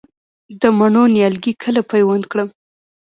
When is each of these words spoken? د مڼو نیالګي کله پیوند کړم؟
د 0.61 0.63
مڼو 0.77 1.03
نیالګي 1.15 1.53
کله 1.63 1.81
پیوند 1.91 2.23
کړم؟ 2.31 2.49